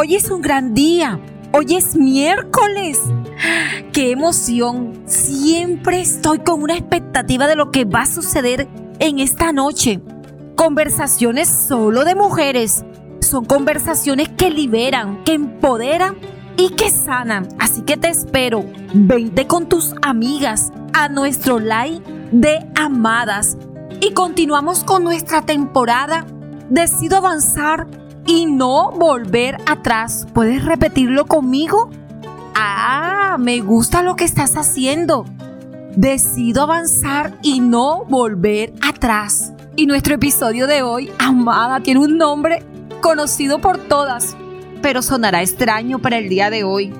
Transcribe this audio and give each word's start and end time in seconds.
Hoy 0.00 0.14
es 0.14 0.30
un 0.30 0.42
gran 0.42 0.74
día. 0.74 1.18
Hoy 1.52 1.74
es 1.74 1.96
miércoles. 1.96 3.00
¡Qué 3.92 4.12
emoción! 4.12 5.02
Siempre 5.06 6.00
estoy 6.00 6.38
con 6.38 6.62
una 6.62 6.74
expectativa 6.74 7.48
de 7.48 7.56
lo 7.56 7.72
que 7.72 7.84
va 7.84 8.02
a 8.02 8.06
suceder 8.06 8.68
en 9.00 9.18
esta 9.18 9.50
noche. 9.50 10.00
Conversaciones 10.54 11.48
solo 11.48 12.04
de 12.04 12.14
mujeres. 12.14 12.84
Son 13.18 13.44
conversaciones 13.44 14.28
que 14.28 14.52
liberan, 14.52 15.24
que 15.24 15.32
empoderan 15.32 16.14
y 16.56 16.68
que 16.76 16.90
sanan. 16.90 17.48
Así 17.58 17.82
que 17.82 17.96
te 17.96 18.08
espero. 18.08 18.64
Vente 18.94 19.48
con 19.48 19.68
tus 19.68 19.94
amigas 20.02 20.70
a 20.92 21.08
nuestro 21.08 21.58
live 21.58 22.02
de 22.30 22.64
amadas. 22.76 23.58
Y 24.00 24.12
continuamos 24.12 24.84
con 24.84 25.02
nuestra 25.02 25.42
temporada. 25.42 26.24
Decido 26.70 27.16
avanzar 27.16 27.88
y 28.28 28.44
no 28.44 28.92
volver 28.92 29.56
atrás. 29.66 30.26
¿Puedes 30.34 30.62
repetirlo 30.64 31.24
conmigo? 31.24 31.90
Ah, 32.54 33.38
me 33.40 33.60
gusta 33.60 34.02
lo 34.02 34.16
que 34.16 34.24
estás 34.24 34.56
haciendo. 34.56 35.24
Decido 35.96 36.62
avanzar 36.62 37.38
y 37.42 37.60
no 37.60 38.04
volver 38.04 38.74
atrás. 38.82 39.54
Y 39.76 39.86
nuestro 39.86 40.14
episodio 40.16 40.66
de 40.66 40.82
hoy, 40.82 41.10
Amada, 41.18 41.80
tiene 41.80 42.00
un 42.00 42.18
nombre 42.18 42.62
conocido 43.00 43.60
por 43.60 43.78
todas, 43.78 44.36
pero 44.82 45.00
sonará 45.00 45.40
extraño 45.40 45.98
para 45.98 46.18
el 46.18 46.28
día 46.28 46.50
de 46.50 46.64
hoy. 46.64 46.92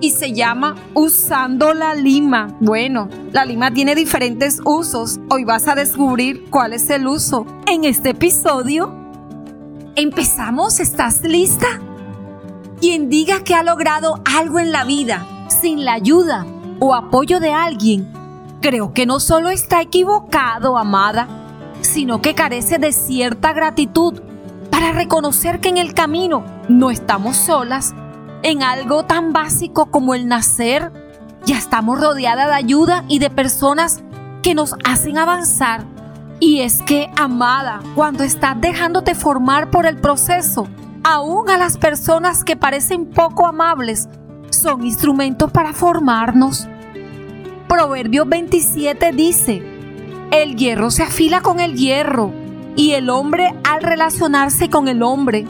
Y 0.00 0.10
se 0.10 0.32
llama 0.32 0.74
Usando 0.94 1.74
la 1.74 1.94
lima. 1.94 2.56
Bueno, 2.58 3.08
la 3.30 3.44
lima 3.44 3.72
tiene 3.72 3.94
diferentes 3.94 4.60
usos. 4.64 5.20
Hoy 5.30 5.44
vas 5.44 5.68
a 5.68 5.76
descubrir 5.76 6.50
cuál 6.50 6.72
es 6.72 6.90
el 6.90 7.06
uso 7.06 7.46
en 7.68 7.84
este 7.84 8.10
episodio 8.10 9.01
¿Empezamos? 9.94 10.80
¿Estás 10.80 11.22
lista? 11.22 11.66
Quien 12.80 13.10
diga 13.10 13.44
que 13.44 13.54
ha 13.54 13.62
logrado 13.62 14.22
algo 14.24 14.58
en 14.58 14.72
la 14.72 14.84
vida 14.84 15.26
sin 15.48 15.84
la 15.84 15.92
ayuda 15.92 16.46
o 16.80 16.94
apoyo 16.94 17.40
de 17.40 17.52
alguien, 17.52 18.10
creo 18.62 18.94
que 18.94 19.04
no 19.04 19.20
solo 19.20 19.50
está 19.50 19.82
equivocado, 19.82 20.78
amada, 20.78 21.28
sino 21.82 22.22
que 22.22 22.34
carece 22.34 22.78
de 22.78 22.92
cierta 22.92 23.52
gratitud 23.52 24.22
para 24.70 24.92
reconocer 24.92 25.60
que 25.60 25.68
en 25.68 25.76
el 25.76 25.92
camino 25.92 26.42
no 26.70 26.90
estamos 26.90 27.36
solas 27.36 27.94
en 28.42 28.62
algo 28.62 29.04
tan 29.04 29.34
básico 29.34 29.90
como 29.90 30.14
el 30.14 30.26
nacer. 30.26 30.90
Ya 31.44 31.58
estamos 31.58 32.00
rodeadas 32.00 32.46
de 32.46 32.54
ayuda 32.54 33.04
y 33.08 33.18
de 33.18 33.28
personas 33.28 34.00
que 34.42 34.54
nos 34.54 34.74
hacen 34.84 35.18
avanzar 35.18 35.91
y 36.42 36.62
es 36.62 36.82
que, 36.82 37.08
amada, 37.14 37.78
cuando 37.94 38.24
estás 38.24 38.60
dejándote 38.60 39.14
formar 39.14 39.70
por 39.70 39.86
el 39.86 39.96
proceso, 39.96 40.66
aún 41.04 41.48
a 41.48 41.56
las 41.56 41.78
personas 41.78 42.42
que 42.42 42.56
parecen 42.56 43.06
poco 43.06 43.46
amables, 43.46 44.08
son 44.50 44.84
instrumentos 44.84 45.52
para 45.52 45.72
formarnos. 45.72 46.66
Proverbio 47.68 48.26
27 48.26 49.12
dice, 49.12 49.62
el 50.32 50.56
hierro 50.56 50.90
se 50.90 51.04
afila 51.04 51.42
con 51.42 51.60
el 51.60 51.76
hierro 51.76 52.32
y 52.74 52.94
el 52.94 53.08
hombre 53.08 53.54
al 53.62 53.80
relacionarse 53.80 54.68
con 54.68 54.88
el 54.88 55.04
hombre. 55.04 55.46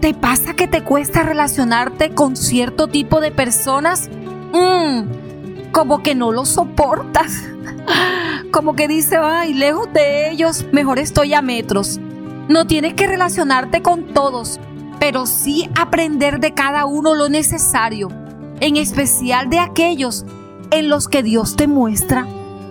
¿Te 0.00 0.14
pasa 0.14 0.54
que 0.54 0.68
te 0.68 0.84
cuesta 0.84 1.24
relacionarte 1.24 2.14
con 2.14 2.36
cierto 2.36 2.86
tipo 2.86 3.20
de 3.20 3.32
personas? 3.32 4.08
Mmm, 4.52 5.72
como 5.72 6.04
que 6.04 6.14
no 6.14 6.30
lo 6.30 6.44
soportas 6.44 7.42
como 8.50 8.74
que 8.74 8.88
dice, 8.88 9.16
ay, 9.16 9.54
lejos 9.54 9.92
de 9.92 10.30
ellos, 10.30 10.66
mejor 10.72 10.98
estoy 10.98 11.34
a 11.34 11.42
metros. 11.42 11.98
No 12.48 12.66
tienes 12.66 12.94
que 12.94 13.06
relacionarte 13.06 13.82
con 13.82 14.12
todos, 14.12 14.60
pero 14.98 15.26
sí 15.26 15.70
aprender 15.78 16.40
de 16.40 16.52
cada 16.52 16.84
uno 16.84 17.14
lo 17.14 17.28
necesario, 17.28 18.08
en 18.60 18.76
especial 18.76 19.48
de 19.50 19.58
aquellos 19.58 20.24
en 20.70 20.88
los 20.88 21.08
que 21.08 21.22
Dios 21.22 21.56
te 21.56 21.66
muestra. 21.66 22.26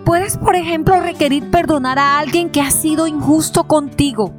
Puedes, 0.05 0.37
por 0.37 0.55
ejemplo, 0.55 0.99
requerir 0.99 1.49
perdonar 1.51 1.99
a 1.99 2.19
alguien 2.19 2.49
que 2.49 2.61
ha 2.61 2.71
sido 2.71 3.07
injusto 3.07 3.65
contigo, 3.65 4.33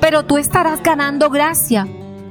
pero 0.00 0.24
tú 0.24 0.38
estarás 0.38 0.82
ganando 0.82 1.30
gracia 1.30 1.86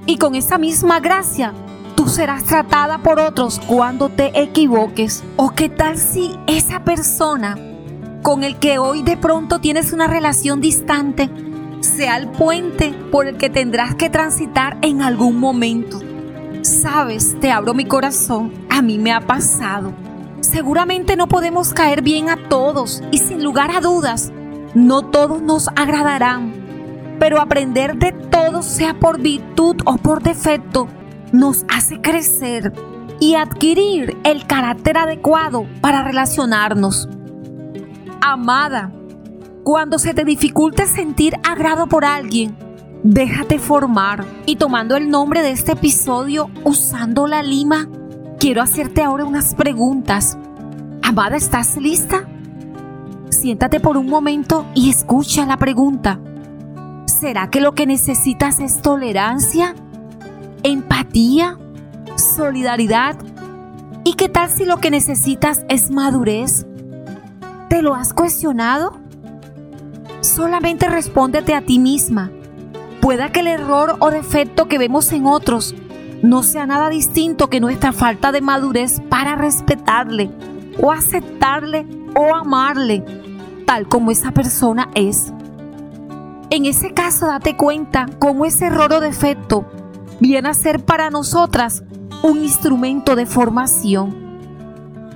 y 0.06 0.18
con 0.18 0.36
esa 0.36 0.58
misma 0.58 1.00
gracia 1.00 1.54
tú 1.96 2.08
serás 2.08 2.44
tratada 2.44 2.98
por 2.98 3.20
otros 3.20 3.62
cuando 3.68 4.10
te 4.10 4.42
equivoques. 4.42 5.24
¿O 5.38 5.52
qué 5.52 5.70
tal 5.70 5.98
si 5.98 6.36
esa 6.48 6.84
persona 6.84 7.58
con 8.24 8.44
el 8.44 8.58
que 8.58 8.80
hoy 8.80 9.04
de 9.04 9.18
pronto 9.18 9.60
tienes 9.60 9.94
una 9.94 10.08
relación 10.08 10.62
distante 10.62 11.30
sea 11.82 12.16
el 12.16 12.30
puente 12.30 12.94
por 13.12 13.28
el 13.28 13.38
que 13.38 13.50
tendrás 13.50 13.96
que 13.96 14.10
transitar 14.10 14.78
en 14.82 15.02
algún 15.02 15.38
momento. 15.38 16.00
Sabes, 16.62 17.38
te 17.42 17.52
abro 17.52 17.74
mi 17.74 17.86
corazón, 17.86 18.54
a 18.70 18.82
mí 18.82 18.98
me 18.98 19.12
ha 19.12 19.20
pasado. 19.20 19.94
Seguramente 20.40 21.18
no 21.18 21.28
podemos 21.28 21.74
caer 21.74 22.02
bien 22.02 22.30
a 22.30 22.38
todos 22.48 23.04
y 23.12 23.18
sin 23.18 23.44
lugar 23.44 23.72
a 23.72 23.82
dudas, 23.82 24.32
no 24.74 25.02
todos 25.02 25.42
nos 25.42 25.68
agradarán. 25.76 26.54
Pero 27.20 27.42
aprender 27.42 27.98
de 27.98 28.14
todos, 28.14 28.66
sea 28.66 28.94
por 28.94 29.20
virtud 29.20 29.76
o 29.86 29.98
por 29.98 30.24
defecto, 30.24 30.88
nos 31.34 31.66
hace 31.68 32.00
crecer 32.00 32.72
y 33.20 33.36
adquirir 33.36 34.18
el 34.24 34.48
carácter 34.48 34.98
adecuado 34.98 35.66
para 35.82 36.04
relacionarnos 36.04 37.10
amada. 38.24 38.92
Cuando 39.64 40.00
se 40.00 40.14
te 40.14 40.24
dificulte 40.24 40.88
sentir 40.88 41.36
agrado 41.44 41.88
por 41.88 42.06
alguien, 42.06 42.56
déjate 43.04 43.60
formar. 43.60 44.26
Y 44.46 44.56
tomando 44.56 44.96
el 44.96 45.10
nombre 45.10 45.42
de 45.42 45.52
este 45.52 45.74
episodio, 45.74 46.50
usando 46.64 47.28
la 47.28 47.44
lima, 47.44 47.90
quiero 48.40 48.62
hacerte 48.62 49.04
ahora 49.04 49.26
unas 49.26 49.56
preguntas. 49.56 50.38
Amada, 51.02 51.36
¿estás 51.36 51.76
lista? 51.76 52.26
Siéntate 53.30 53.82
por 53.82 53.98
un 53.98 54.08
momento 54.08 54.66
y 54.74 54.90
escucha 54.90 55.46
la 55.46 55.58
pregunta. 55.58 56.20
¿Será 57.06 57.50
que 57.50 57.60
lo 57.60 57.74
que 57.74 57.86
necesitas 57.86 58.60
es 58.60 58.82
tolerancia, 58.82 59.76
empatía, 60.64 61.58
solidaridad? 62.16 63.18
¿Y 64.06 64.14
qué 64.14 64.30
tal 64.30 64.50
si 64.50 64.66
lo 64.66 64.78
que 64.78 64.92
necesitas 64.92 65.66
es 65.68 65.92
madurez, 65.92 66.66
¿Te 67.74 67.82
lo 67.82 67.96
has 67.96 68.14
cuestionado? 68.14 69.00
Solamente 70.22 70.88
respóndete 70.90 71.56
a 71.56 71.66
ti 71.66 71.80
misma. 71.80 72.30
Pueda 73.02 73.32
que 73.32 73.40
el 73.40 73.48
error 73.48 73.96
o 73.98 74.12
defecto 74.12 74.68
que 74.68 74.78
vemos 74.78 75.12
en 75.12 75.26
otros 75.26 75.74
no 76.22 76.44
sea 76.44 76.68
nada 76.68 76.90
distinto 76.90 77.50
que 77.50 77.60
nuestra 77.60 77.92
falta 77.92 78.32
de 78.32 78.42
madurez 78.42 79.02
para 79.10 79.36
respetarle 79.36 80.30
o 80.80 80.92
aceptarle 80.92 81.88
o 82.14 82.36
amarle 82.36 83.04
tal 83.66 83.88
como 83.88 84.12
esa 84.12 84.30
persona 84.30 84.92
es. 84.94 85.34
En 86.52 86.66
ese 86.66 86.94
caso 86.94 87.26
date 87.26 87.58
cuenta 87.58 88.06
cómo 88.20 88.46
ese 88.46 88.68
error 88.68 88.94
o 88.94 89.00
defecto 89.00 89.66
viene 90.20 90.48
a 90.48 90.54
ser 90.54 90.86
para 90.86 91.10
nosotras 91.10 91.82
un 92.22 92.38
instrumento 92.44 93.16
de 93.16 93.26
formación. 93.26 94.23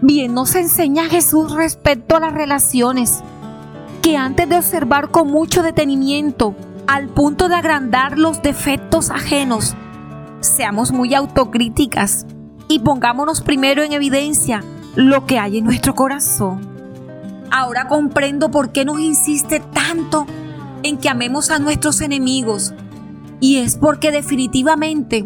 Bien 0.02 0.34
nos 0.34 0.54
enseña 0.56 1.06
Jesús 1.06 1.54
respecto 1.54 2.16
a 2.16 2.20
las 2.20 2.34
relaciones, 2.34 3.24
que 4.04 4.16
antes 4.16 4.48
de 4.48 4.58
observar 4.58 5.10
con 5.10 5.28
mucho 5.28 5.64
detenimiento, 5.64 6.56
al 6.86 7.10
punto 7.10 7.50
de 7.50 7.56
agrandar 7.56 8.18
los 8.18 8.42
defectos 8.44 9.10
ajenos, 9.10 9.76
seamos 10.40 10.92
muy 10.92 11.16
autocríticas 11.16 12.28
y 12.68 12.80
pongámonos 12.80 13.42
primero 13.42 13.82
en 13.82 13.92
evidencia 13.92 14.64
lo 14.96 15.26
que 15.26 15.40
hay 15.40 15.58
en 15.58 15.66
nuestro 15.66 15.96
corazón. 15.96 16.62
Ahora 17.50 17.88
comprendo 17.88 18.52
por 18.52 18.72
qué 18.72 18.86
nos 18.86 19.00
insiste 19.00 19.60
tanto 19.60 20.28
en 20.84 20.98
que 20.98 21.10
amemos 21.10 21.50
a 21.50 21.60
nuestros 21.60 22.02
enemigos. 22.02 22.74
Y 23.40 23.58
es 23.58 23.78
porque 23.78 24.12
definitivamente, 24.12 25.26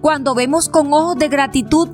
cuando 0.00 0.34
vemos 0.34 0.68
con 0.68 0.92
ojos 0.92 1.18
de 1.18 1.28
gratitud 1.28 1.88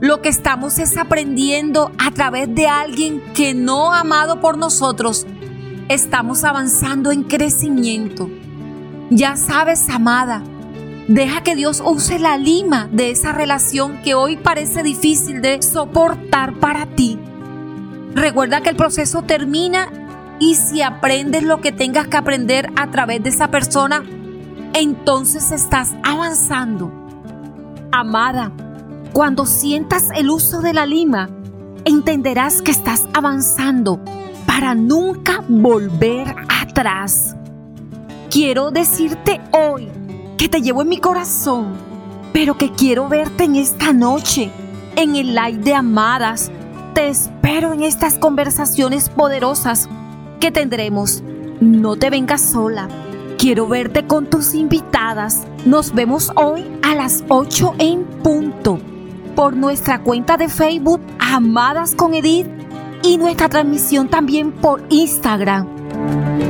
lo 0.00 0.22
que 0.22 0.30
estamos 0.30 0.78
es 0.78 0.96
aprendiendo 0.96 1.92
a 1.98 2.10
través 2.10 2.52
de 2.54 2.66
alguien 2.66 3.22
que 3.34 3.52
no 3.52 3.92
ha 3.92 4.00
amado 4.00 4.40
por 4.40 4.56
nosotros. 4.56 5.26
Estamos 5.88 6.44
avanzando 6.44 7.10
en 7.12 7.24
crecimiento. 7.24 8.30
Ya 9.10 9.36
sabes, 9.36 9.88
amada, 9.90 10.42
deja 11.06 11.42
que 11.42 11.54
Dios 11.54 11.82
use 11.84 12.18
la 12.18 12.38
lima 12.38 12.88
de 12.90 13.10
esa 13.10 13.32
relación 13.32 14.00
que 14.02 14.14
hoy 14.14 14.36
parece 14.36 14.82
difícil 14.82 15.42
de 15.42 15.60
soportar 15.60 16.54
para 16.54 16.86
ti. 16.86 17.18
Recuerda 18.14 18.62
que 18.62 18.70
el 18.70 18.76
proceso 18.76 19.22
termina 19.22 19.88
y 20.38 20.54
si 20.54 20.80
aprendes 20.80 21.42
lo 21.42 21.60
que 21.60 21.72
tengas 21.72 22.08
que 22.08 22.16
aprender 22.16 22.70
a 22.76 22.90
través 22.90 23.22
de 23.22 23.28
esa 23.28 23.50
persona, 23.50 24.02
entonces 24.72 25.52
estás 25.52 25.94
avanzando. 26.02 26.90
Amada, 27.92 28.52
cuando 29.12 29.46
sientas 29.46 30.08
el 30.14 30.30
uso 30.30 30.60
de 30.60 30.72
la 30.72 30.86
lima, 30.86 31.28
entenderás 31.84 32.62
que 32.62 32.70
estás 32.70 33.08
avanzando 33.12 34.00
para 34.46 34.74
nunca 34.74 35.44
volver 35.48 36.34
atrás. 36.48 37.36
Quiero 38.30 38.70
decirte 38.70 39.40
hoy 39.52 39.88
que 40.36 40.48
te 40.48 40.60
llevo 40.60 40.82
en 40.82 40.88
mi 40.88 40.98
corazón 40.98 41.90
pero 42.32 42.56
que 42.56 42.70
quiero 42.70 43.08
verte 43.08 43.44
en 43.44 43.56
esta 43.56 43.92
noche, 43.92 44.50
en 44.96 45.16
el 45.16 45.34
live 45.34 45.58
de 45.58 45.74
Amadas. 45.74 46.50
Te 46.94 47.08
espero 47.08 47.72
en 47.72 47.82
estas 47.82 48.18
conversaciones 48.18 49.08
poderosas 49.08 49.88
que 50.38 50.50
tendremos. 50.50 51.22
No 51.60 51.96
te 51.96 52.10
vengas 52.10 52.40
sola. 52.40 52.88
Quiero 53.38 53.66
verte 53.66 54.06
con 54.06 54.26
tus 54.26 54.54
invitadas. 54.54 55.42
Nos 55.64 55.94
vemos 55.94 56.30
hoy 56.36 56.64
a 56.82 56.94
las 56.94 57.24
8 57.28 57.74
en 57.78 58.04
punto 58.04 58.78
por 59.40 59.56
nuestra 59.56 60.02
cuenta 60.02 60.36
de 60.36 60.50
Facebook 60.50 61.00
Amadas 61.18 61.94
con 61.94 62.12
Edith 62.12 62.46
y 63.02 63.16
nuestra 63.16 63.48
transmisión 63.48 64.10
también 64.10 64.52
por 64.52 64.84
Instagram. 64.90 66.49